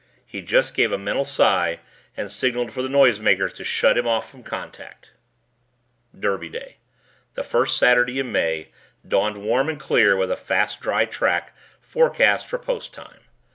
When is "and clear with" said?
9.69-10.31